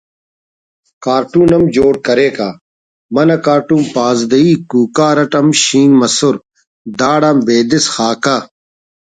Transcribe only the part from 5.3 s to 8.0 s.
ہم شینک مسر داڑان بیدس